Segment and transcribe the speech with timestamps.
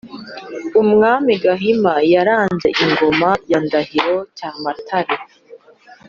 [0.81, 5.15] umwami gahima yaraze ingoma ye ndahiro cyamatare.